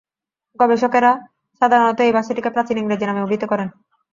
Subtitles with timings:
[0.59, 1.11] গবেষকেরা
[1.61, 3.67] সাধারণত এই ভাষাটিকে প্রাচীন ইংরেজি নামে অভিহিত করেন।